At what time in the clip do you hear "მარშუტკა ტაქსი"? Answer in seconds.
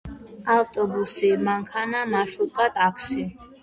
2.17-3.33